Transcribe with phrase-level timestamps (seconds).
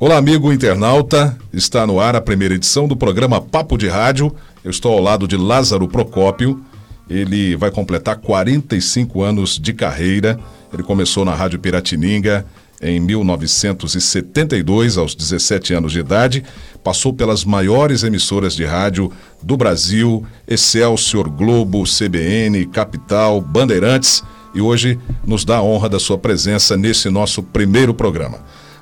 [0.00, 1.36] Olá, amigo internauta.
[1.52, 4.32] Está no ar a primeira edição do programa Papo de Rádio.
[4.62, 6.62] Eu estou ao lado de Lázaro Procópio.
[7.10, 10.38] Ele vai completar 45 anos de carreira.
[10.72, 12.46] Ele começou na Rádio Piratininga
[12.80, 16.44] em 1972, aos 17 anos de idade.
[16.84, 19.10] Passou pelas maiores emissoras de rádio
[19.42, 24.22] do Brasil: Excelsior, Globo, CBN, Capital, Bandeirantes.
[24.54, 24.96] E hoje
[25.26, 28.38] nos dá a honra da sua presença nesse nosso primeiro programa.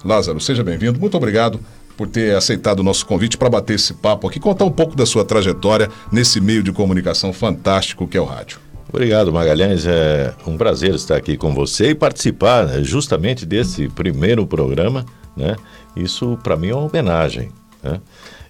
[0.07, 1.01] Lázaro, seja bem-vindo.
[1.01, 1.61] Muito obrigado
[1.97, 5.07] por ter aceitado o nosso convite para bater esse papo aqui, contar um pouco da
[5.07, 8.61] sua trajetória nesse meio de comunicação fantástico que é o rádio.
[8.89, 9.85] Obrigado, Magalhães.
[9.87, 15.05] É um prazer estar aqui com você e participar né, justamente desse primeiro programa.
[15.37, 15.57] Né?
[15.97, 17.51] Isso, para mim, é uma homenagem.
[17.83, 18.01] Né?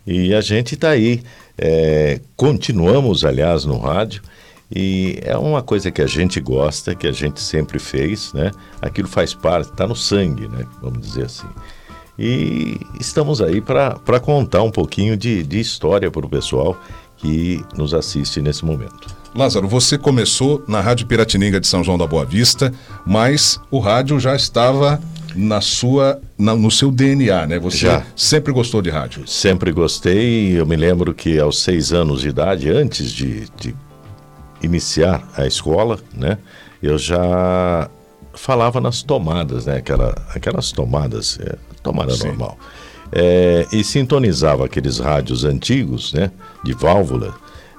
[0.06, 1.23] E a gente está aí.
[1.56, 4.23] É, continuamos, aliás, no rádio.
[4.75, 8.50] E é uma coisa que a gente gosta, que a gente sempre fez, né?
[8.83, 10.67] Aquilo faz parte, está no sangue, né?
[10.83, 11.47] Vamos dizer assim.
[12.19, 16.77] E estamos aí para contar um pouquinho de, de história para o pessoal
[17.17, 19.14] que nos assiste nesse momento.
[19.34, 22.72] Lázaro, você começou na Rádio Piratininga de São João da Boa Vista,
[23.05, 25.00] mas o rádio já estava
[25.34, 27.59] na sua, na, no seu DNA, né?
[27.59, 28.03] Você já.
[28.17, 29.27] sempre gostou de rádio?
[29.28, 30.59] Sempre gostei.
[30.59, 33.77] Eu me lembro que aos seis anos de idade, antes de, de
[34.67, 36.39] iniciar a escola, né,
[36.83, 37.89] eu já
[38.34, 42.28] falava nas tomadas, né, aquela, aquelas tomadas, é, tomada Sim.
[42.28, 42.59] normal,
[43.12, 46.31] é, e sintonizava aqueles rádios antigos, né,
[46.64, 47.34] de válvula,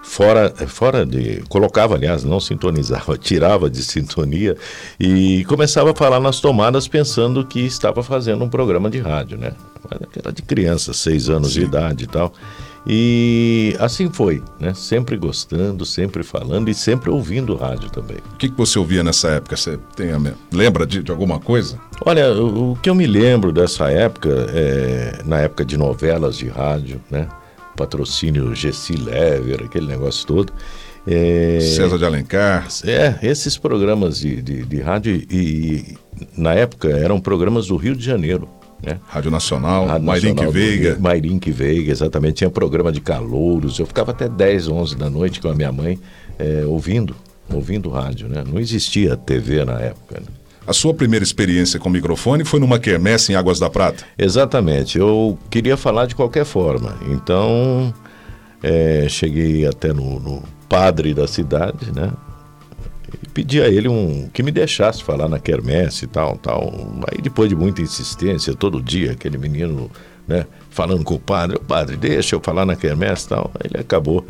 [0.08, 1.44] fora, fora de.
[1.50, 4.56] colocava, aliás, não sintonizava, tirava de sintonia
[5.00, 9.52] e começava a falar nas tomadas pensando que estava fazendo um programa de rádio, né?
[10.16, 11.60] Era de criança, seis anos Sim.
[11.60, 12.34] de idade e tal.
[12.90, 14.74] E assim foi, né?
[14.74, 18.18] Sempre gostando, sempre falando e sempre ouvindo rádio também.
[18.34, 19.58] O que, que você ouvia nessa época?
[19.58, 20.22] Você tem a...
[20.52, 21.78] lembra de, de, alguma coisa?
[22.06, 26.48] Olha, o, o, que eu me lembro dessa época, é, na época de novelas de
[26.48, 27.28] rádio, né?
[27.78, 30.52] Patrocínio Gessi Lever, aquele negócio todo.
[31.06, 32.68] É, César de Alencar.
[32.84, 35.98] É, esses programas de, de, de rádio e, e
[36.36, 38.50] na época eram programas do Rio de Janeiro.
[38.84, 39.00] Né?
[39.08, 40.98] Rádio Nacional, Rádio Mairink Veiga.
[41.00, 42.36] Mairink Veiga, exatamente.
[42.36, 43.80] Tinha programa de calouros.
[43.80, 45.98] Eu ficava até 10, 11 da noite com a minha mãe
[46.38, 47.16] é, ouvindo,
[47.52, 48.28] ouvindo rádio.
[48.28, 48.44] Né?
[48.46, 50.20] Não existia TV na época.
[50.20, 50.28] Né?
[50.68, 54.04] A sua primeira experiência com microfone foi numa quermesse em Águas da Prata?
[54.18, 55.00] Exatamente.
[55.00, 56.98] Eu queria falar de qualquer forma.
[57.10, 57.94] Então,
[58.62, 62.12] é, cheguei até no, no padre da cidade, né?
[63.24, 66.74] e pedi a ele um que me deixasse falar na quermesse e tal, tal.
[67.10, 69.90] Aí depois de muita insistência, todo dia aquele menino,
[70.28, 73.52] né, falando com o padre, o padre, deixa eu falar na quermesse e tal.
[73.64, 74.26] Ele acabou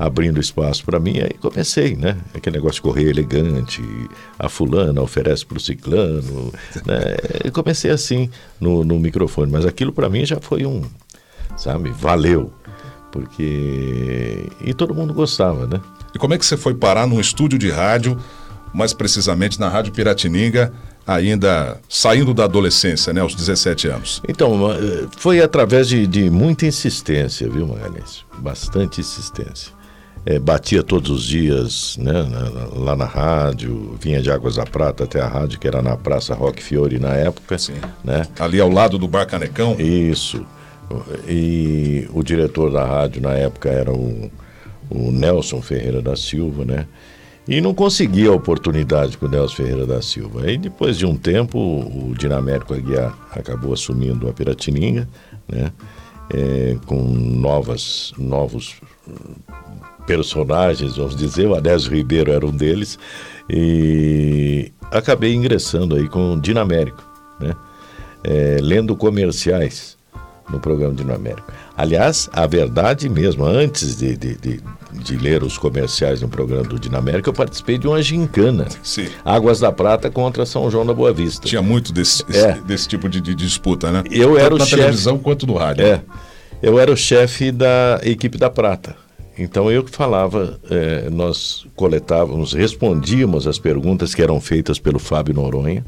[0.00, 2.16] abrindo espaço para mim, aí comecei, né?
[2.32, 3.82] Aquele negócio de correr elegante,
[4.38, 6.50] a fulana oferece para o ciclano,
[6.86, 7.16] né?
[7.44, 10.82] Eu comecei assim no, no microfone, mas aquilo para mim já foi um,
[11.54, 12.50] sabe, valeu,
[13.12, 15.78] porque e todo mundo gostava, né?
[16.14, 18.16] E como é que você foi parar num estúdio de rádio,
[18.72, 20.72] mais precisamente na Rádio Piratininga,
[21.06, 24.22] ainda saindo da adolescência, né, aos 17 anos?
[24.26, 24.58] Então,
[25.18, 28.24] foi através de, de muita insistência, viu, Magalhães?
[28.38, 29.78] Bastante insistência.
[30.26, 32.12] É, batia todos os dias né,
[32.74, 36.34] lá na rádio, vinha de Águas da Prata até a rádio, que era na Praça
[36.34, 37.56] Roque Fiore na época.
[37.56, 37.76] Sim.
[38.04, 38.26] Né?
[38.38, 39.76] Ali ao lado do Bar Canecão?
[39.78, 40.44] Isso.
[41.26, 44.30] E o diretor da rádio na época era o
[44.90, 46.86] o Nelson Ferreira da Silva, né?
[47.48, 50.42] E não consegui a oportunidade com o Nelson Ferreira da Silva.
[50.42, 55.08] Aí depois de um tempo, o Dinamérico Aguiar acabou assumindo a Piratininga,
[55.48, 55.72] né?
[56.32, 58.76] É, com novas, novos
[60.10, 62.98] personagens, vamos dizer, o Adésio Ribeiro era um deles,
[63.48, 67.00] e acabei ingressando aí com o Dinamérico,
[67.38, 67.54] né?
[68.24, 69.96] É, lendo comerciais
[70.50, 71.46] no programa Dinamérico.
[71.76, 74.60] Aliás, a verdade mesmo, antes de, de, de,
[74.92, 78.66] de, ler os comerciais no programa do Dinamérica, eu participei de uma gincana.
[78.82, 79.08] Sim.
[79.24, 81.46] Águas da Prata contra São João da Boa Vista.
[81.46, 82.54] Tinha muito desse, é.
[82.66, 84.02] desse tipo de, de, disputa, né?
[84.10, 85.86] Eu Tanto era o na chefe, televisão quanto no rádio.
[85.86, 86.02] É.
[86.60, 88.96] Eu era o chefe da equipe da Prata.
[89.40, 95.34] Então eu que falava, é, nós coletávamos, respondíamos as perguntas que eram feitas pelo Fábio
[95.34, 95.82] Noronha,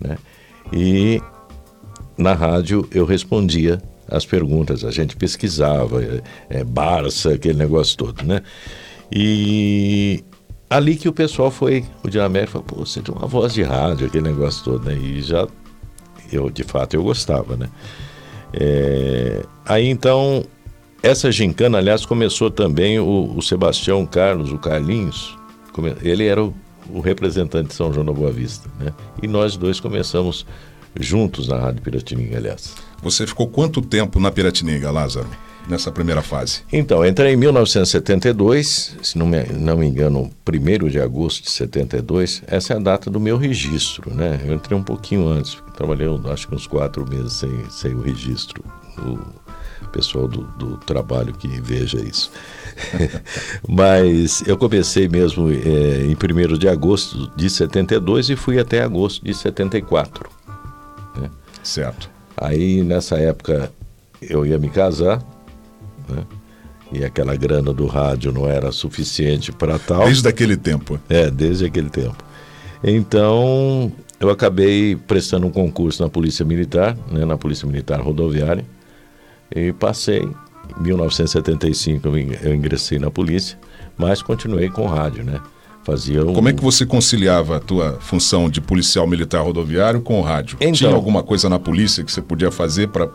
[0.00, 0.16] né?
[0.72, 1.20] E
[2.16, 3.78] na rádio eu respondia
[4.10, 6.00] as perguntas, a gente pesquisava,
[6.48, 8.40] é, Barça, aquele negócio todo, né?
[9.12, 10.24] E
[10.70, 14.06] ali que o pessoal foi, o Dinamérico falou, pô, você tem uma voz de rádio,
[14.06, 14.94] aquele negócio todo, né?
[14.94, 15.46] E já,
[16.32, 17.68] eu, de fato, eu gostava, né?
[18.54, 20.42] É, aí então,
[21.02, 25.36] essa gincana, aliás, começou também o, o Sebastião Carlos, o Carlinhos,
[26.02, 26.54] ele era o,
[26.90, 28.92] o representante de São João da Boa Vista, né?
[29.22, 30.44] E nós dois começamos
[30.98, 32.74] juntos na Rádio Piratininga, aliás.
[33.02, 35.28] Você ficou quanto tempo na Piratininga, Lázaro,
[35.68, 36.62] nessa primeira fase?
[36.72, 42.42] Então, entrei em 1972, se não me, não me engano, 1 de agosto de 72,
[42.48, 44.40] essa é a data do meu registro, né?
[44.44, 48.64] Eu entrei um pouquinho antes, trabalhei acho que uns quatro meses sem, sem o registro.
[48.98, 49.47] O
[49.88, 52.30] pessoal do, do trabalho que veja isso.
[53.68, 59.24] Mas eu comecei mesmo é, em 1 de agosto de 72 e fui até agosto
[59.24, 60.28] de 74.
[61.20, 61.30] Né?
[61.62, 62.10] Certo.
[62.36, 63.72] Aí nessa época
[64.22, 65.22] eu ia me casar,
[66.08, 66.24] né?
[66.92, 70.04] e aquela grana do rádio não era suficiente para tal.
[70.04, 70.98] Desde aquele tempo.
[71.08, 72.16] É, desde aquele tempo.
[72.82, 78.64] Então eu acabei prestando um concurso na Polícia Militar, né, na Polícia Militar Rodoviária,
[79.54, 80.28] e passei.
[80.78, 82.08] Em 1975
[82.42, 83.58] eu ingressei na polícia,
[83.96, 85.40] mas continuei com o rádio, né?
[85.82, 86.34] Fazia um...
[86.34, 90.58] Como é que você conciliava a tua função de policial militar rodoviário com o rádio?
[90.60, 93.08] Então, Tinha alguma coisa na polícia que você podia fazer para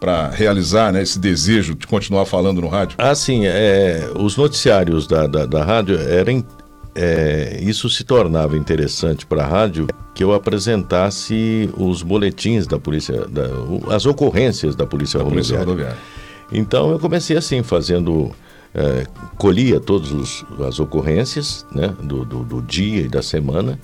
[0.00, 2.96] para realizar né, esse desejo de continuar falando no rádio?
[2.98, 3.46] Ah, sim.
[3.46, 6.44] É, os noticiários da, da, da rádio eram.
[7.00, 13.26] É, isso se tornava interessante para a rádio que eu apresentasse os boletins da polícia,
[13.28, 13.48] da,
[13.94, 15.56] as ocorrências da polícia, da rodoviária.
[15.56, 15.98] polícia rodoviária.
[16.50, 18.32] Então eu comecei assim, fazendo.
[18.74, 19.06] É,
[19.38, 23.80] colhia todas as ocorrências né, do, do, do, dia e da semana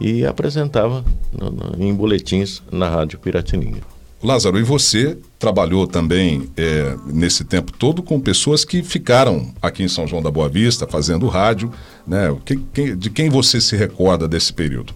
[0.00, 1.04] e apresentava
[1.36, 3.80] no, no, em boletins na Rádio Piratininga.
[4.22, 9.88] Lázaro, e você trabalhou também é, nesse tempo todo com pessoas que ficaram aqui em
[9.88, 11.72] São João da Boa Vista fazendo rádio,
[12.06, 12.34] né?
[12.96, 14.92] De quem você se recorda desse período?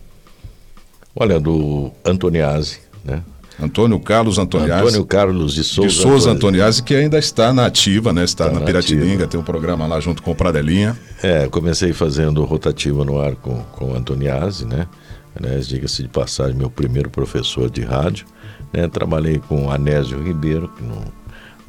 [1.14, 3.22] Olha, do Antoniazzi, né?
[3.60, 4.88] Antônio Carlos Antoniazzi.
[4.88, 5.88] Antônio Carlos de Souza.
[5.88, 8.24] De Souza Antoniazzi, que ainda está na ativa, né?
[8.24, 10.98] Está, está na Piratininga, tem um programa lá junto com o Pradelinha.
[11.22, 14.88] É, comecei fazendo rotativa no ar com, com o Antoniazzi, né?
[15.36, 18.26] Aliás, diga-se de passagem, meu primeiro professor de rádio.
[18.72, 18.88] Né?
[18.88, 21.02] Trabalhei com o Anésio Ribeiro, que não,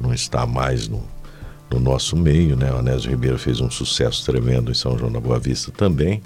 [0.00, 1.02] não está mais no,
[1.70, 2.72] no nosso meio, né?
[2.72, 6.22] O Anésio Ribeiro fez um sucesso tremendo em São João da Boa Vista também,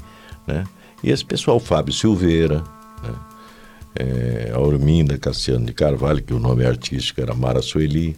[0.47, 0.65] né?
[1.03, 2.63] E esse pessoal, Fábio Silveira,
[3.03, 3.15] né?
[3.99, 8.17] é, a Orminda Cassiano de Carvalho, que o nome artístico era Mara Sueli.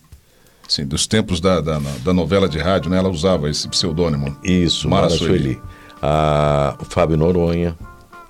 [0.68, 2.98] Sim, dos tempos da, da, da, novela de rádio, né?
[2.98, 4.36] Ela usava esse pseudônimo.
[4.44, 5.54] Isso, Mara, Mara Sueli.
[5.54, 5.62] Sueli.
[6.00, 7.76] A, o Fábio Noronha,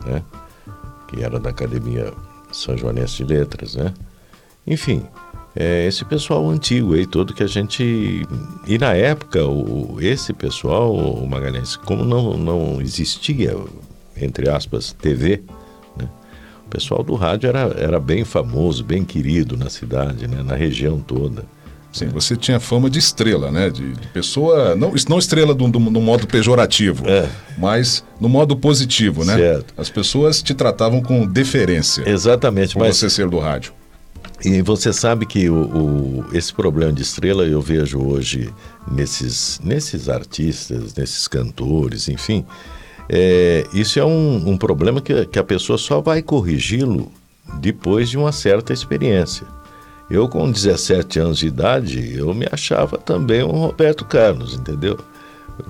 [0.07, 0.23] né?
[1.09, 2.13] Que era da Academia
[2.51, 3.93] São Joanense de Letras, né?
[4.71, 5.03] Enfim,
[5.57, 8.25] é, esse pessoal antigo aí todo que a gente...
[8.67, 13.57] E na época, o, esse pessoal, o Magalhães, como não, não existia,
[14.17, 15.43] entre aspas, TV,
[16.65, 20.41] o pessoal do rádio era, era bem famoso, bem querido na cidade, né?
[20.41, 21.45] na região toda.
[21.93, 23.69] Sim, você tinha fama de estrela, né?
[23.69, 27.29] De, de pessoa, não, não estrela do, do, no modo pejorativo, é.
[27.59, 29.35] mas no modo positivo, né?
[29.35, 29.75] Certo.
[29.77, 32.09] As pessoas te tratavam com deferência.
[32.09, 32.75] Exatamente.
[32.75, 32.97] Por mas...
[32.97, 33.73] você ser do rádio.
[34.45, 38.53] E você sabe que o, o, esse problema de estrela eu vejo hoje
[38.91, 42.47] nesses, nesses artistas, nesses cantores, enfim,
[43.09, 47.13] é, isso é um, um problema que, que a pessoa só vai corrigi-lo
[47.61, 49.47] depois de uma certa experiência.
[50.09, 54.99] Eu, com 17 anos de idade, eu me achava também um Roberto Carlos, entendeu?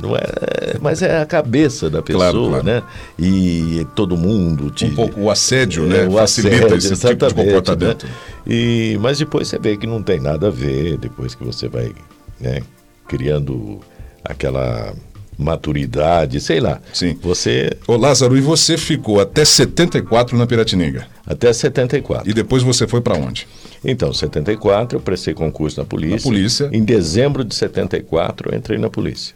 [0.00, 2.64] Não é, mas é a cabeça da pessoa, claro, claro.
[2.64, 2.82] né?
[3.18, 6.04] E todo mundo te, um pouco o assédio, né?
[6.04, 8.06] É, o Facilita assédio, esse tipo de comportamento.
[8.06, 8.12] Né?
[8.46, 11.92] E mas depois você vê que não tem nada a ver, depois que você vai,
[12.40, 12.62] né,
[13.06, 13.80] criando
[14.24, 14.94] aquela
[15.40, 16.80] maturidade, sei lá.
[16.92, 17.18] Sim.
[17.22, 17.70] Você.
[17.88, 21.06] Ô Lázaro, e você ficou até 74 na Piratininga?
[21.26, 22.28] Até 74.
[22.28, 23.48] E depois você foi para onde?
[23.84, 26.16] Então, 74 eu prestei concurso na polícia.
[26.16, 26.70] Na polícia.
[26.72, 29.34] Em dezembro de 74 eu entrei na polícia.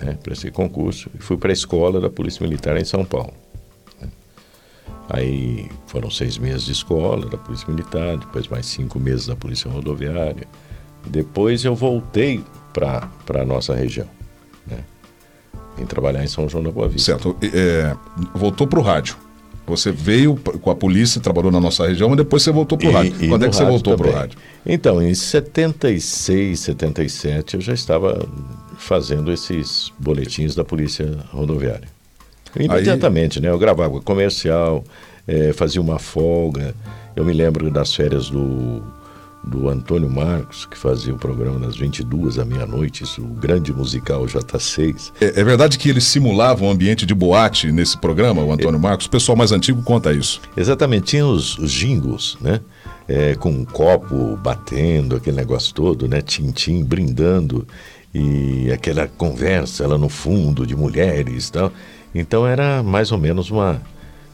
[0.00, 0.16] Né?
[0.22, 3.32] Prestei concurso e fui para a escola da Polícia Militar em São Paulo.
[4.00, 4.08] Né?
[5.08, 9.70] Aí foram seis meses de escola da Polícia Militar, depois mais cinco meses da Polícia
[9.70, 10.46] Rodoviária.
[11.06, 13.08] Depois eu voltei para
[13.40, 14.08] a nossa região.
[14.66, 14.84] Né?
[15.78, 17.12] em trabalhar em São João da Boa Vista.
[17.12, 17.36] Certo.
[17.42, 17.94] É,
[18.34, 19.16] voltou para o rádio.
[19.66, 22.92] Você veio com a polícia, trabalhou na nossa região, mas depois você voltou para o
[22.92, 23.28] rádio.
[23.28, 24.38] Quando é que você voltou para o rádio?
[24.64, 28.28] Então, em 76, 77, eu já estava
[28.78, 31.88] fazendo esses boletins da Polícia Rodoviária.
[32.58, 33.42] Imediatamente, Aí...
[33.42, 33.50] né?
[33.50, 34.84] Eu gravava comercial,
[35.26, 36.74] é, fazia uma folga.
[37.14, 38.82] Eu me lembro das férias do
[39.46, 44.24] do Antônio Marcos, que fazia o programa das 22 à meia-noite, isso, o grande musical
[44.26, 45.12] J6.
[45.20, 48.80] É, é, verdade que ele simulava um ambiente de boate nesse programa, o Antônio é,
[48.80, 49.06] Marcos?
[49.06, 50.40] O pessoal mais antigo conta isso.
[50.56, 52.60] Exatamente, tinha os, os jingles, né?
[53.08, 56.20] É, com um copo batendo, aquele negócio todo, né?
[56.20, 57.64] Tintim brindando
[58.18, 61.72] e aquela conversa lá no fundo de mulheres e tal.
[62.14, 63.82] Então era mais ou menos uma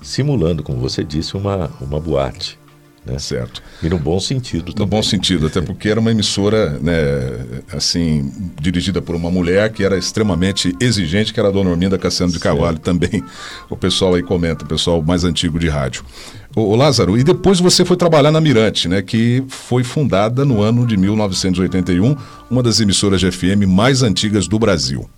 [0.01, 2.59] simulando, como você disse, uma, uma boate.
[3.05, 3.19] Né?
[3.19, 3.61] Certo.
[3.83, 4.89] E no bom sentido No também.
[4.89, 6.93] bom sentido, até porque era uma emissora, né,
[7.73, 12.33] assim, dirigida por uma mulher que era extremamente exigente, que era a dona Orminda Cassiano
[12.33, 13.23] de Carvalho também.
[13.69, 16.05] O pessoal aí comenta, o pessoal mais antigo de rádio.
[16.55, 20.87] Ô, Lázaro, e depois você foi trabalhar na Mirante, né, que foi fundada no ano
[20.87, 22.17] de 1981,
[22.49, 25.11] uma das emissoras de FM mais antigas do Brasil.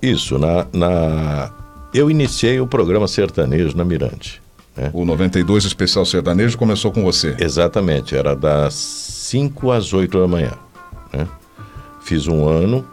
[0.00, 1.50] Isso, na, na...
[1.92, 4.43] eu iniciei o programa sertanejo na Mirante.
[4.76, 4.90] Né?
[4.92, 7.36] O 92 Especial Sertanejo começou com você.
[7.38, 10.52] Exatamente, era das 5 às 8 da manhã.
[11.12, 11.26] Né?
[12.02, 12.84] Fiz um ano,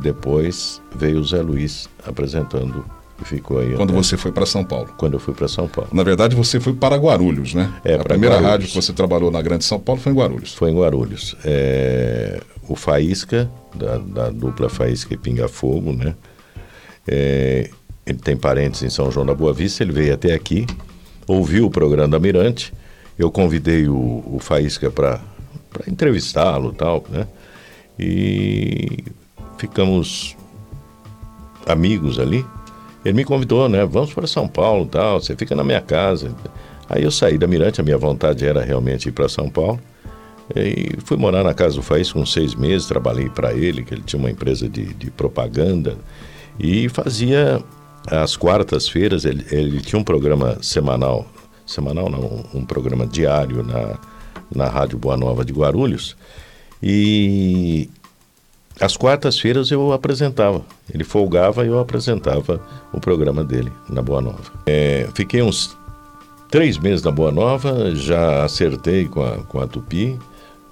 [0.00, 2.84] depois veio o Zé Luiz apresentando
[3.20, 3.74] e ficou aí.
[3.74, 4.88] Quando até- você foi para São Paulo.
[4.96, 5.90] Quando eu fui para São Paulo.
[5.92, 7.72] Na verdade, você foi para Guarulhos, né?
[7.84, 8.50] É, a primeira Guarulhos.
[8.52, 10.54] rádio que você trabalhou na Grande São Paulo foi em Guarulhos.
[10.54, 11.36] Foi em Guarulhos.
[11.44, 16.14] É, o Faísca, da, da dupla Faísca e Pinga Fogo, né?
[17.06, 17.68] É,
[18.06, 20.66] ele tem parentes em São João da Boa Vista, ele veio até aqui,
[21.26, 22.72] ouviu o programa da Mirante,
[23.18, 25.20] eu convidei o, o Faísca para
[25.86, 27.26] entrevistá-lo tal, né?
[27.98, 29.04] E
[29.56, 30.36] ficamos
[31.66, 32.44] amigos ali.
[33.04, 33.84] Ele me convidou, né?
[33.84, 35.20] Vamos para São Paulo, tal.
[35.20, 36.34] Você fica na minha casa.
[36.88, 37.80] Aí eu saí da Mirante.
[37.80, 39.78] A minha vontade era realmente ir para São Paulo.
[40.54, 42.88] E fui morar na casa do Faísca com seis meses.
[42.88, 45.96] Trabalhei para ele, que ele tinha uma empresa de, de propaganda
[46.58, 47.62] e fazia
[48.06, 49.24] às quartas-feiras.
[49.24, 51.26] Ele, ele tinha um programa semanal,
[51.66, 53.98] semanal não, um programa diário na
[54.54, 56.16] na rádio Boa Nova de Guarulhos.
[56.82, 57.88] E
[58.80, 60.62] às quartas-feiras eu apresentava.
[60.92, 62.60] Ele folgava e eu apresentava
[62.92, 64.52] o programa dele na Boa Nova.
[64.66, 65.76] É, fiquei uns
[66.50, 70.18] três meses na Boa Nova, já acertei com a, com a Tupi.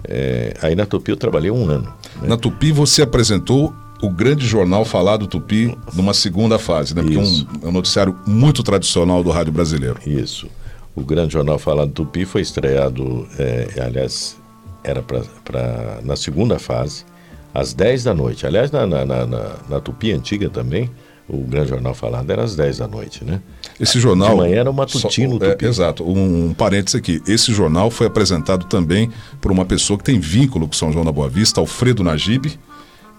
[0.05, 1.93] É, aí na Tupi eu trabalhei um ano.
[2.21, 2.27] né?
[2.27, 3.73] Na Tupi você apresentou
[4.05, 7.01] o grande jornal falado Tupi numa segunda fase, né?
[7.01, 7.47] Porque é Isso.
[7.63, 9.97] um, é um noticiário muito tradicional do rádio brasileiro.
[10.05, 10.47] Isso.
[10.95, 14.37] O grande jornal falado Tupi foi estreado, é, aliás,
[14.83, 17.05] era para na segunda fase,
[17.53, 18.45] às 10 da noite.
[18.45, 19.25] Aliás, na, na, na,
[19.69, 20.89] na- Tupi antiga também,
[21.27, 23.39] o grande jornal falado era às 10 da noite, né?
[23.79, 24.31] Esse jornal.
[24.31, 25.65] De manhã era o matutino só- é, Tupi.
[25.65, 26.03] exato.
[26.03, 27.21] Um, um parênteses aqui.
[27.27, 31.11] Esse jornal foi apresentado também por uma pessoa que tem vínculo com São João da
[31.11, 32.59] Boa Vista, Alfredo Najib,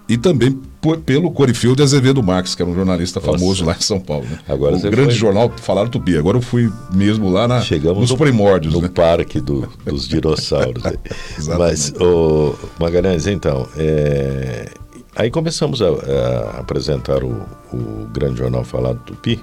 [0.07, 3.31] e também por- pelo Corifeu de Azevedo Marques, que era um jornalista Nossa.
[3.31, 4.25] famoso lá em São Paulo.
[4.25, 4.39] né?
[4.47, 6.15] Agora o você grande foi- jornal falado Tupi.
[6.17, 8.87] Agora eu fui mesmo lá na, Chegamos nos no- primórdios, no né?
[8.93, 10.83] parque do- dos dinossauros.
[11.37, 11.57] Exatamente.
[11.57, 14.69] Mas, o Magalhães, então, é,
[15.15, 17.41] aí começamos a, a apresentar o,
[17.73, 19.39] o grande jornal falado Tupi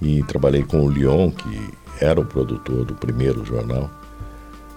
[0.00, 3.88] e trabalhei com o Leon, que era o produtor do primeiro jornal.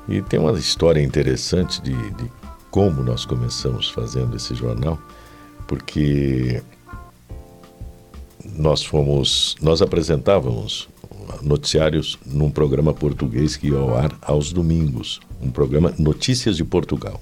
[0.07, 2.31] E tem uma história interessante de, de
[2.75, 5.00] como nós começamos fazendo esse jornal,
[5.65, 6.62] porque
[8.44, 10.89] nós fomos, nós apresentávamos
[11.41, 17.22] noticiários num programa português que ia ao ar aos domingos, um programa Notícias de Portugal,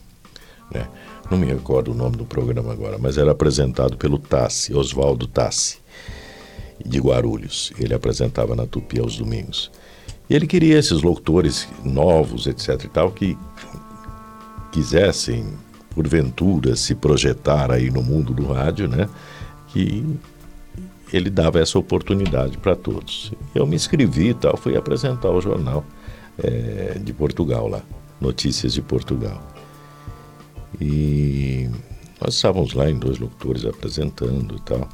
[0.73, 0.87] né?
[1.29, 5.77] Não me recordo o nome do programa agora, mas era apresentado pelo Tassi, Oswaldo Tassi,
[6.83, 7.71] de Guarulhos.
[7.77, 9.69] Ele apresentava na Tupi aos domingos.
[10.27, 13.37] E ele queria esses locutores novos, etc e tal, que
[14.73, 15.45] quisessem,
[15.93, 19.07] porventura, se projetar aí no mundo do rádio, né?
[19.67, 20.03] Que
[21.13, 23.31] ele dava essa oportunidade para todos.
[23.53, 25.85] Eu me inscrevi e tal, fui apresentar o jornal
[26.39, 27.83] eh, de Portugal lá,
[28.19, 29.39] Notícias de Portugal.
[30.81, 31.69] E
[32.19, 34.89] nós estávamos lá em dois locutores apresentando e tal.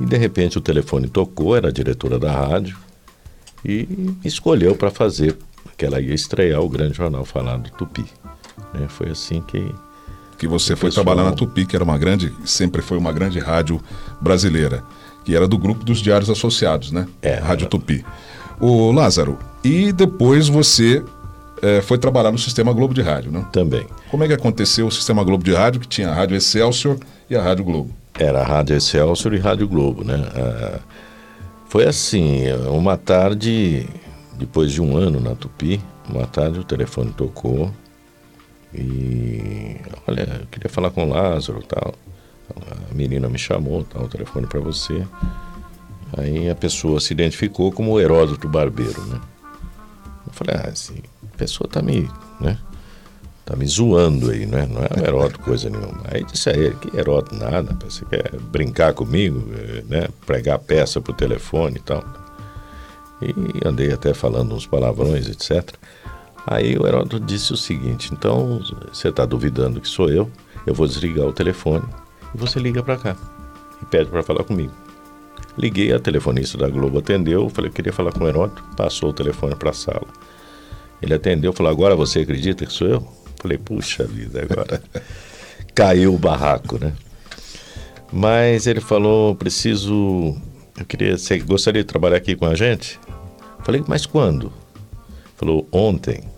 [0.00, 2.76] E de repente o telefone tocou, era a diretora da rádio,
[3.64, 3.86] e
[4.24, 5.36] escolheu para fazer,
[5.76, 8.04] que ela ia estrear o grande jornal falado Tupi.
[8.74, 8.86] Né?
[8.88, 9.74] Foi assim que
[10.36, 13.38] que você foi pessoal- trabalhar na Tupi, que era uma grande, sempre foi uma grande
[13.38, 13.80] rádio
[14.20, 14.82] brasileira,
[15.24, 17.06] que era do grupo dos Diários Associados, né?
[17.22, 17.36] É.
[17.36, 18.04] Rádio Tupi.
[18.60, 21.02] O Lázaro, e depois você
[21.62, 23.46] eh, foi trabalhar no Sistema Globo de Rádio, né?
[23.52, 23.86] também.
[24.10, 26.98] Como é que aconteceu o Sistema Globo de Rádio, que tinha a Rádio Excelsior
[27.30, 27.90] e a Rádio Globo?
[28.18, 30.20] Era a Rádio Excelsior e Rádio Globo, né?
[30.34, 30.80] Ah,
[31.68, 33.86] foi assim, uma tarde,
[34.36, 37.70] depois de um ano na Tupi, uma tarde o telefone tocou
[38.74, 39.76] e,
[40.06, 41.94] olha, eu queria falar com o Lázaro tal.
[42.90, 45.06] A menina me chamou, tal, o telefone para você.
[46.16, 49.20] Aí a pessoa se identificou como Heródoto Barbeiro, né?
[50.26, 51.02] Eu falei, ah, esse
[51.32, 52.08] a pessoa tá me,
[52.40, 52.58] né?
[53.44, 54.66] Tá me zoando aí, né?
[54.66, 56.02] Não é Heródoto coisa nenhuma.
[56.04, 59.40] Aí disse a ele, que Heródoto nada, você quer brincar comigo,
[59.88, 60.08] né?
[60.24, 62.04] Pregar peça pro telefone e tal.
[63.20, 65.74] E andei até falando uns palavrões, etc.
[66.46, 68.60] Aí o Heródoto disse o seguinte, então
[68.92, 70.30] você está duvidando que sou eu,
[70.66, 71.84] eu vou desligar o telefone
[72.34, 73.16] e você liga para cá
[73.80, 74.72] e pede para falar comigo.
[75.56, 79.12] Liguei, a telefonista da Globo atendeu, falei que queria falar com o Heródoto, passou o
[79.12, 80.06] telefone para a sala.
[81.00, 83.08] Ele atendeu falou: Agora você acredita que sou eu?
[83.40, 84.82] Falei: Puxa vida, agora
[85.74, 86.92] caiu o barraco, né?
[88.12, 90.36] Mas ele falou: Preciso.
[90.78, 91.16] Eu queria.
[91.16, 92.98] Você gostaria de trabalhar aqui com a gente?
[93.62, 94.52] Falei: Mas quando?
[95.36, 96.33] Falou: Ontem.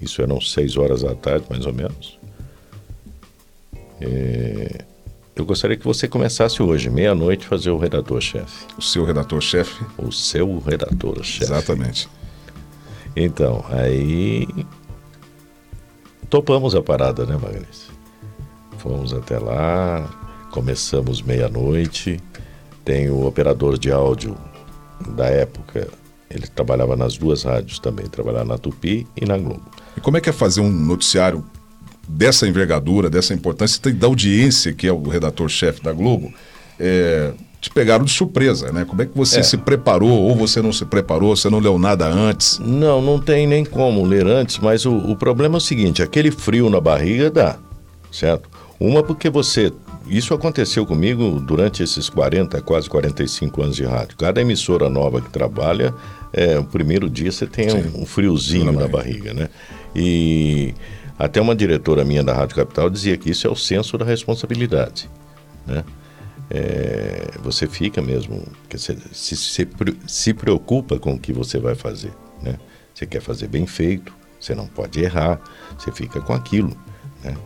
[0.00, 2.18] Isso eram seis horas da tarde, mais ou menos.
[4.00, 4.84] É,
[5.34, 8.66] eu gostaria que você começasse hoje, meia-noite, fazer o redator-chefe.
[8.76, 9.84] O seu redator-chefe?
[9.96, 11.44] O seu redator-chefe.
[11.44, 12.08] Exatamente.
[13.16, 14.46] Então, aí
[16.30, 17.92] topamos a parada, né, Magnício?
[18.78, 20.08] Fomos até lá,
[20.52, 22.20] começamos meia-noite.
[22.84, 24.36] Tem o operador de áudio
[25.10, 25.88] da época,
[26.30, 29.62] ele trabalhava nas duas rádios também, trabalhava na Tupi e na Globo.
[29.98, 31.44] E como é que é fazer um noticiário
[32.06, 36.32] dessa envergadura, dessa importância, da audiência que é o redator-chefe da Globo?
[36.78, 38.84] É, te pegaram de surpresa, né?
[38.84, 39.42] Como é que você é.
[39.42, 42.60] se preparou ou você não se preparou, você não leu nada antes?
[42.60, 46.30] Não, não tem nem como ler antes, mas o, o problema é o seguinte, aquele
[46.30, 47.58] frio na barriga dá,
[48.12, 48.48] certo?
[48.78, 49.72] Uma porque você
[50.08, 54.16] isso aconteceu comigo durante esses 40, quase 45 anos de rádio.
[54.16, 55.92] Cada emissora nova que trabalha,
[56.32, 59.50] é, o primeiro dia você tem um, um, friozinho na barriga, né?
[59.94, 60.74] E
[61.18, 65.10] até uma diretora minha da Rádio Capital dizia que isso é o senso da responsabilidade,
[65.66, 65.84] né?
[66.50, 69.68] É, você fica mesmo, você se, se,
[70.06, 72.58] se preocupa com o que você vai fazer, né?
[72.94, 75.40] Você quer fazer bem feito, você não pode errar,
[75.78, 76.76] você fica com aquilo,
[77.22, 77.36] né?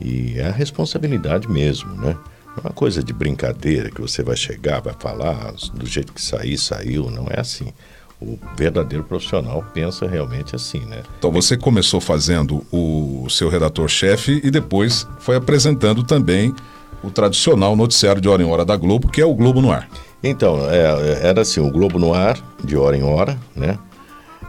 [0.00, 2.16] E é a responsabilidade mesmo, né?
[2.46, 6.22] Não é uma coisa de brincadeira que você vai chegar, vai falar, do jeito que
[6.22, 7.72] sair, saiu, não é assim.
[8.20, 11.02] O verdadeiro profissional pensa realmente assim, né?
[11.18, 16.54] Então você começou fazendo o seu redator-chefe e depois foi apresentando também
[17.02, 19.88] o tradicional noticiário de hora em hora da Globo, que é o Globo no Ar.
[20.22, 23.78] Então, é, era assim, o Globo no Ar, de hora em hora, né?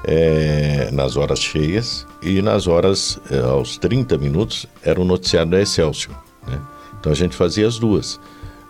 [0.07, 5.59] É, nas horas cheias e nas horas, é, aos 30 minutos, era o noticiário da
[5.59, 6.15] Excelsior,
[6.47, 6.61] né?
[6.97, 8.19] Então a gente fazia as duas.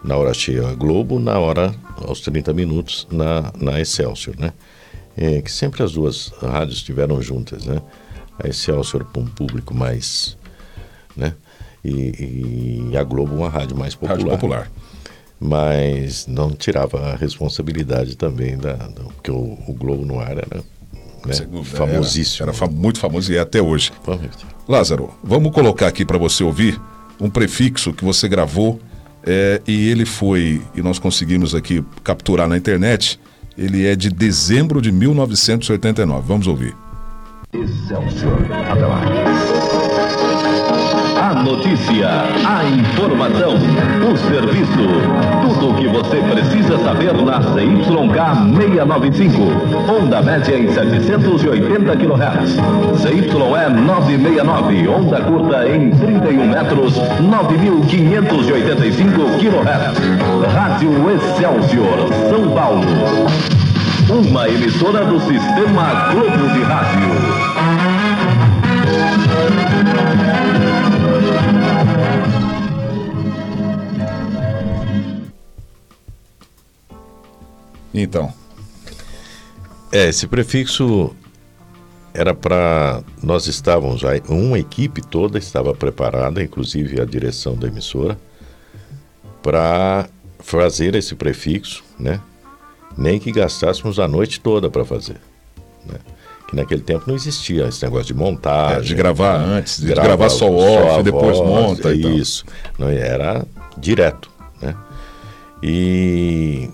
[0.04, 1.76] Na hora cheia a Globo, na hora,
[2.08, 4.52] aos 30 minutos, na, na Excelsior, né?
[5.18, 7.82] É, que sempre as duas rádios estiveram juntas, né?
[8.38, 10.38] A Excelsior para um público mais,
[11.16, 11.34] né?
[11.86, 14.18] e, e a Globo uma rádio mais popular.
[14.18, 14.72] Rádio popular.
[15.40, 20.64] Mas não tirava a responsabilidade também da, da porque o, o, Globo no ar era
[21.26, 22.50] né, famosíssimo.
[22.50, 23.92] Era, era muito famoso e é até hoje.
[24.68, 26.80] Lázaro, vamos colocar aqui para você ouvir
[27.20, 28.80] um prefixo que você gravou
[29.24, 33.20] é, e ele foi, e nós conseguimos aqui capturar na internet,
[33.58, 36.28] ele é de dezembro de 1989.
[36.28, 36.76] Vamos ouvir.
[37.54, 38.40] Excelsior.
[38.52, 39.25] Até lá.
[41.26, 42.08] A notícia,
[42.46, 44.86] a informação, o serviço.
[45.42, 47.84] Tudo o que você precisa saber na CYK
[48.56, 49.42] 695.
[49.92, 52.58] Onda média em 780 kHz.
[53.02, 53.24] CYE
[53.74, 54.88] 969.
[54.88, 59.98] Onda curta em 31 metros, 9.585 kHz.
[60.54, 62.86] Rádio Excelsior, São Paulo.
[64.12, 67.95] Uma emissora do Sistema Globo de Rádio.
[78.02, 78.34] Então.
[79.92, 81.16] É, esse prefixo
[82.14, 83.02] era para.
[83.22, 84.10] Nós estávamos já.
[84.30, 88.18] Uma equipe toda estava preparada, inclusive a direção da emissora,
[89.42, 90.08] para
[90.40, 92.20] fazer esse prefixo, né?
[92.98, 95.18] Nem que gastássemos a noite toda para fazer.
[95.86, 95.98] Né?
[96.48, 98.78] Que naquele tempo não existia esse negócio de montar.
[98.78, 101.94] É, de gravar antes, de gravar, gravar só off, depois voz, monta.
[101.94, 102.46] Isso.
[102.78, 103.46] Não, era
[103.78, 104.30] direto.
[104.62, 104.74] Né?
[105.62, 106.70] E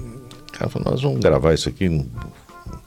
[0.61, 2.05] cara falou, nós vamos gravar isso aqui,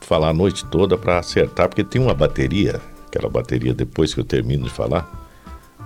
[0.01, 4.23] falar a noite toda para acertar, porque tem uma bateria, aquela bateria depois que eu
[4.23, 5.09] termino de falar,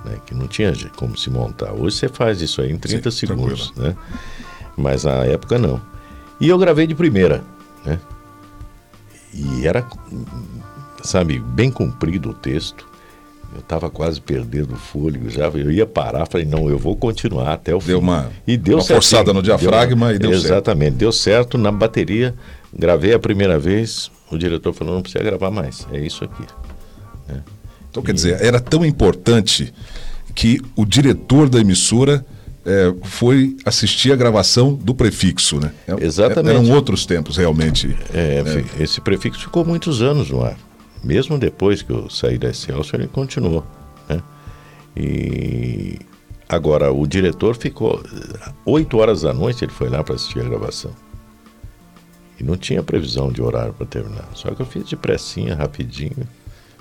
[0.06, 1.73] né, que não tinha como se montar.
[1.73, 3.95] Hoje você faz isso aí em 30 Sim, segundos, né?
[4.78, 5.82] Mas na época não.
[6.39, 7.43] E eu gravei de primeira,
[7.84, 7.99] né?
[9.34, 9.86] E era,
[11.04, 12.88] sabe, bem comprido o texto.
[13.53, 15.47] Eu estava quase perdendo o fôlego já.
[15.47, 17.88] Eu ia parar, falei, não, eu vou continuar até o fim.
[17.88, 20.53] Deu uma, e deu uma forçada no diafragma deu, e deu exatamente, certo.
[20.53, 22.35] Exatamente, deu certo na bateria.
[22.71, 26.43] Gravei a primeira vez, o diretor falou, não precisa gravar mais, é isso aqui.
[27.27, 27.38] É.
[27.89, 28.05] Então, e...
[28.05, 29.73] quer dizer, era tão importante
[30.35, 32.23] que o diretor da emissora
[32.65, 35.71] é, foi assistir a gravação do prefixo, né?
[35.88, 36.55] É, Exatamente.
[36.55, 37.95] Eram outros tempos, realmente.
[38.13, 38.65] É, né?
[38.79, 40.55] Esse prefixo ficou muitos anos no ar.
[41.03, 43.65] Mesmo depois que eu saí da Excelsior, ele continuou.
[44.07, 44.21] Né?
[44.95, 45.99] E
[46.47, 48.03] agora, o diretor ficou.
[48.65, 50.91] Oito horas da noite ele foi lá para assistir a gravação.
[52.39, 54.29] E não tinha previsão de horário para terminar.
[54.33, 56.27] Só que eu fiz depressinha, rapidinho.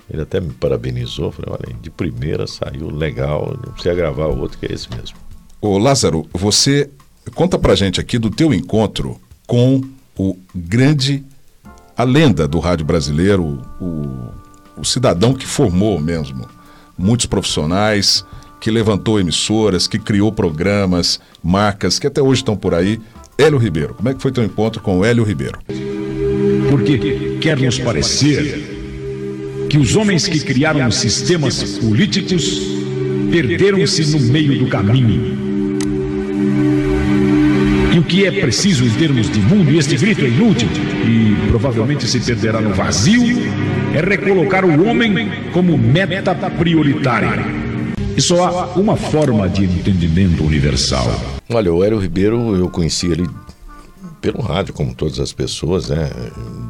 [0.09, 4.65] Ele até me parabenizou, falei, olha, de primeira saiu legal, não precisa gravar outro que
[4.65, 5.17] é esse mesmo.
[5.61, 6.89] Ô Lázaro, você
[7.35, 9.81] conta pra gente aqui do teu encontro com
[10.17, 11.23] o grande,
[11.99, 14.29] a lenda do rádio brasileiro, o,
[14.77, 16.47] o cidadão que formou mesmo
[16.97, 18.25] muitos profissionais,
[18.57, 23.01] que levantou emissoras, que criou programas, marcas que até hoje estão por aí.
[23.37, 25.59] Hélio Ribeiro, como é que foi teu encontro com o Hélio Ribeiro?
[26.69, 32.61] Porque quer nos parecer que os homens que criaram os sistemas políticos
[33.29, 35.48] perderam-se no meio do caminho.
[37.99, 40.69] O que é preciso em termos de mundo, e este grito é inútil
[41.05, 43.37] e provavelmente se perderá no vazio,
[43.93, 47.43] é recolocar o homem como meta prioritária.
[48.15, 51.07] E só há uma forma de entendimento universal.
[51.49, 53.27] Olha, o Hélio Ribeiro, eu conheci ele
[54.21, 56.09] pelo rádio, como todas as pessoas, né,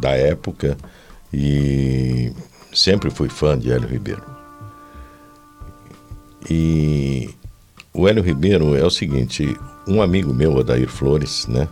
[0.01, 0.75] da época,
[1.31, 2.31] e
[2.73, 4.23] sempre fui fã de Hélio Ribeiro.
[6.49, 7.29] E
[7.93, 9.55] o Hélio Ribeiro é o seguinte,
[9.89, 11.67] um amigo meu, Adair Flores, né,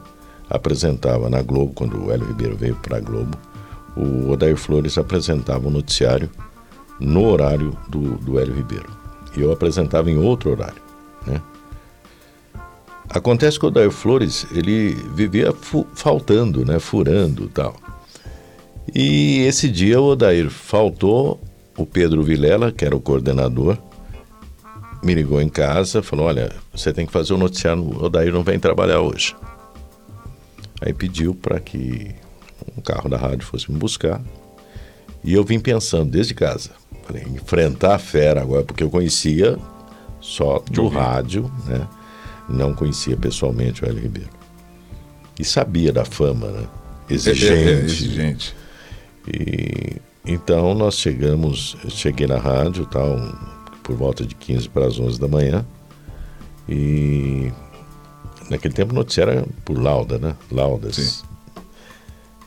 [0.50, 3.38] apresentava na Globo, quando o Hélio Ribeiro veio para a Globo,
[3.96, 6.30] o Odair Flores apresentava o noticiário
[7.00, 8.90] no horário do, do Hélio Ribeiro.
[9.36, 10.82] E eu apresentava em outro horário,
[11.26, 11.42] né?
[13.10, 15.54] Acontece que o Odair Flores, ele vivia
[15.94, 17.76] faltando, né, furando tal.
[18.94, 21.40] E esse dia o Odair faltou,
[21.78, 23.78] o Pedro Vilela, que era o coordenador,
[25.04, 28.44] me ligou em casa, falou: Olha, você tem que fazer o noticiário, o Odair não
[28.44, 29.36] vem trabalhar hoje.
[30.82, 32.14] Aí pediu para que
[32.78, 34.22] um carro da rádio fosse me buscar.
[35.24, 36.72] E eu vim pensando desde casa,
[37.04, 39.58] falei, enfrentar a fera agora, porque eu conhecia
[40.22, 41.88] só do rádio, né?
[42.48, 44.30] Não conhecia pessoalmente o Hélio Ribeiro.
[45.40, 46.68] E sabia da fama, né?
[47.10, 47.54] Exigente.
[47.54, 48.56] É, é, exigente.
[49.28, 53.18] E então nós chegamos, eu cheguei na rádio, tal,
[53.88, 55.66] por volta de 15 para as 11 da manhã.
[56.68, 57.50] E
[58.50, 60.36] naquele tempo o noticiário era por lauda, né?
[60.52, 60.96] Laudas.
[60.98, 61.26] Sim.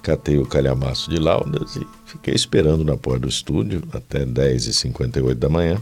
[0.03, 5.49] Catei o calhamaço de laudas e fiquei esperando na porta do estúdio até 10h58 da
[5.49, 5.79] manhã.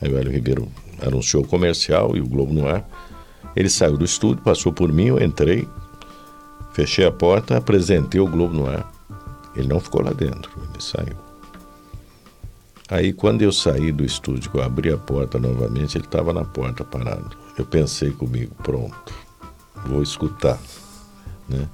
[0.00, 0.68] Aí o Hélio Ribeiro
[1.00, 2.88] anunciou o comercial e o Globo no ar.
[3.54, 5.68] Ele saiu do estúdio, passou por mim, eu entrei,
[6.72, 8.90] fechei a porta, apresentei o Globo no ar.
[9.54, 11.29] Ele não ficou lá dentro, ele saiu.
[12.90, 16.84] Aí, quando eu saí do estúdio, eu abri a porta novamente, ele estava na porta
[16.84, 17.36] parado.
[17.56, 19.14] Eu pensei comigo, pronto,
[19.86, 20.58] vou escutar.
[21.48, 21.68] Né?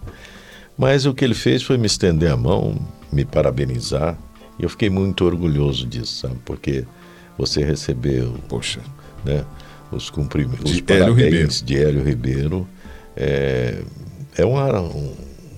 [0.77, 2.79] Mas o que ele fez foi me estender a mão,
[3.11, 4.19] me parabenizar,
[4.59, 6.37] e eu fiquei muito orgulhoso disso, sabe?
[6.45, 6.85] Porque
[7.39, 8.81] você recebeu Poxa.
[9.25, 9.45] Né,
[9.91, 12.69] os cumprimentos, os parabéns de Hélio Ribeiro.
[13.17, 13.83] É,
[14.37, 14.69] é uma,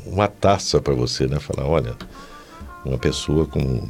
[0.06, 1.40] uma taça para você, né?
[1.40, 1.96] Falar, olha,
[2.84, 3.88] uma pessoa como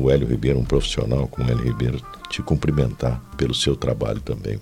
[0.00, 4.58] o Hélio Ribeiro, um profissional como o Hélio Ribeiro, te cumprimentar pelo seu trabalho também.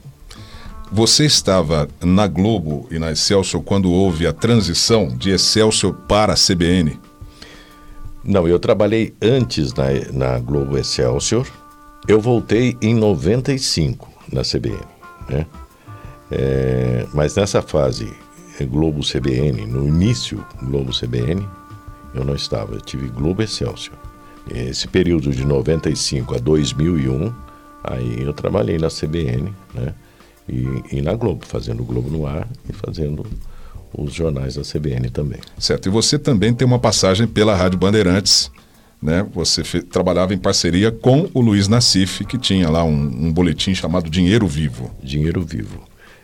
[0.91, 6.37] Você estava na Globo e na Excelsior quando houve a transição de Excelsior para a
[6.37, 6.99] CBN?
[8.23, 11.47] Não, eu trabalhei antes na, na Globo Excelsior.
[12.07, 14.81] Eu voltei em 95 na CBN,
[15.29, 15.47] né?
[16.31, 18.13] É, mas nessa fase
[18.65, 21.47] Globo CBN, no início Globo CBN,
[22.15, 23.97] eu não estava, eu tive Globo Excelsior.
[24.55, 27.33] Esse período de 95 a 2001,
[27.83, 29.95] aí eu trabalhei na CBN, né?
[30.49, 33.27] E, e na Globo, fazendo o Globo no ar e fazendo
[33.93, 35.41] os jornais da CBN também.
[35.59, 35.87] Certo.
[35.87, 38.51] E você também tem uma passagem pela Rádio Bandeirantes,
[39.03, 39.27] né?
[39.35, 44.09] Você trabalhava em parceria com o Luiz Nassif, que tinha lá um, um boletim chamado
[44.09, 44.91] Dinheiro Vivo.
[45.03, 45.83] Dinheiro Vivo.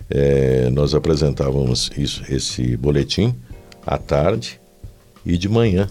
[0.08, 3.34] É, nós apresentávamos isso, esse boletim
[3.86, 4.60] à tarde
[5.24, 5.88] e de manhã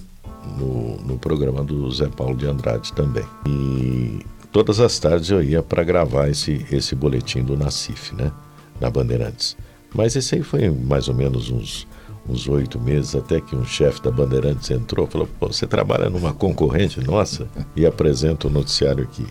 [0.57, 3.25] no, no programa do Zé Paulo de Andrade também.
[3.45, 8.31] E todas as tardes eu ia para gravar esse, esse boletim do Nacif, né,
[8.79, 9.57] na Bandeirantes.
[9.93, 11.87] Mas esse aí foi mais ou menos uns
[12.27, 16.33] uns oito meses, até que um chefe da Bandeirantes entrou e falou: você trabalha numa
[16.33, 19.25] concorrente nossa e apresenta o noticiário aqui.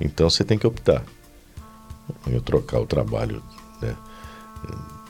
[0.00, 1.02] Então você tem que optar.
[2.26, 3.42] Eu trocar o trabalho
[3.80, 3.94] né,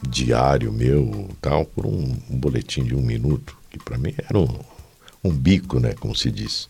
[0.03, 4.49] diário meu tal por um, um, boletim de um minuto, que para mim era um,
[5.23, 6.69] um bico, né, como se diz.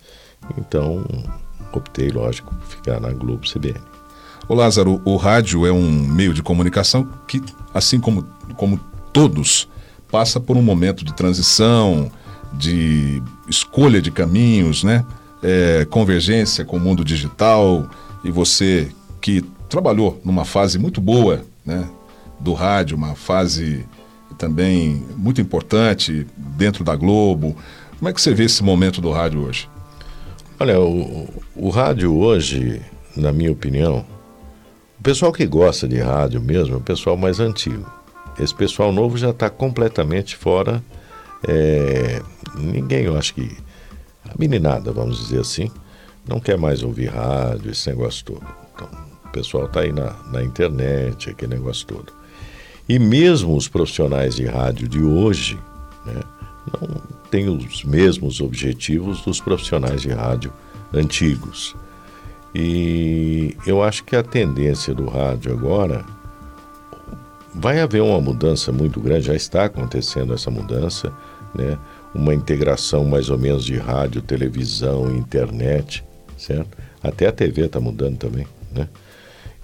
[0.58, 1.04] Então,
[1.72, 3.80] optei, lógico, por ficar na Globo CBN.
[4.48, 7.40] O Lázaro, o rádio é um meio de comunicação que,
[7.72, 8.24] assim como,
[8.56, 8.80] como
[9.12, 9.68] todos,
[10.10, 12.10] passa por um momento de transição,
[12.52, 15.04] de escolha de caminhos, né?
[15.42, 17.88] É, convergência com o mundo digital.
[18.24, 21.88] E você que trabalhou numa fase muito boa, né?
[22.40, 23.86] Do rádio, uma fase
[24.36, 27.56] também muito importante dentro da Globo.
[28.00, 29.68] Como é que você vê esse momento do rádio hoje?
[30.58, 32.80] Olha, o, o rádio hoje,
[33.14, 34.06] na minha opinião,
[34.98, 37.86] o pessoal que gosta de rádio mesmo é o pessoal mais antigo.
[38.38, 40.82] Esse pessoal novo já está completamente fora.
[41.46, 42.22] É,
[42.56, 43.54] ninguém, eu acho que.
[44.24, 45.70] A meninada, vamos dizer assim,
[46.26, 48.46] não quer mais ouvir rádio, esse negócio todo.
[48.74, 48.88] Então,
[49.26, 52.14] o pessoal está aí na, na internet, aquele negócio todo.
[52.88, 55.58] E mesmo os profissionais de rádio de hoje
[56.06, 56.22] né,
[56.72, 60.52] não têm os mesmos objetivos dos profissionais de rádio
[60.92, 61.74] antigos.
[62.54, 66.04] E eu acho que a tendência do rádio agora
[67.54, 71.12] vai haver uma mudança muito grande, já está acontecendo essa mudança,
[71.54, 71.78] né?
[72.14, 76.04] uma integração mais ou menos de rádio, televisão, internet,
[76.36, 76.76] certo?
[77.02, 78.88] Até a TV está mudando também, né?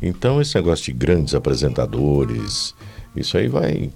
[0.01, 2.75] Então esse negócio de grandes apresentadores,
[3.17, 3.91] isso aí vai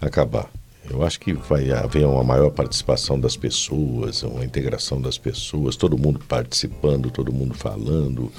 [0.00, 0.50] acabar.
[0.90, 5.98] Eu acho que vai haver uma maior participação das pessoas, uma integração das pessoas, todo
[5.98, 8.32] mundo participando, todo mundo falando.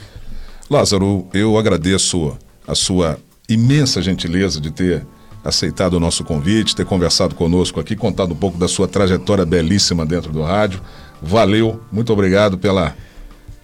[0.69, 5.05] Lázaro, eu agradeço a sua imensa gentileza de ter
[5.43, 10.05] aceitado o nosso convite, ter conversado conosco aqui, contado um pouco da sua trajetória belíssima
[10.05, 10.81] dentro do rádio.
[11.21, 12.93] Valeu, muito obrigado pela,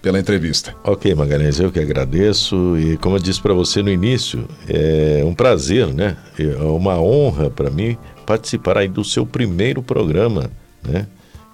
[0.00, 0.74] pela entrevista.
[0.82, 5.34] Ok, Magalhães, eu que agradeço e como eu disse para você no início, é um
[5.34, 6.16] prazer, né?
[6.38, 10.50] É uma honra para mim participar aí do seu primeiro programa,
[10.82, 11.06] né?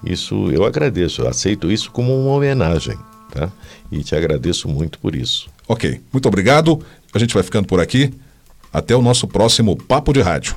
[0.05, 2.97] Isso eu agradeço, eu aceito isso como uma homenagem,
[3.31, 3.51] tá?
[3.93, 5.51] E te agradeço muito por isso.
[5.69, 6.81] Ok, muito obrigado.
[7.13, 8.13] A gente vai ficando por aqui.
[8.73, 10.57] Até o nosso próximo Papo de Rádio.